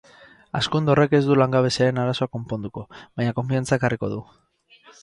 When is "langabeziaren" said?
1.41-2.01